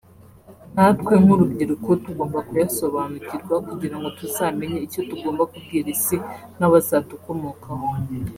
nkatwe 0.73 1.13
nk’urubyiruko 1.23 1.89
tugomba 2.03 2.39
kuyasobanukirwa 2.47 3.55
kugirango 3.67 4.07
tuzamenye 4.19 4.77
icyo 4.85 5.01
tugomba 5.09 5.43
kubwira 5.51 5.87
isi 5.95 6.17
n'abazadukomokaho 6.59 7.87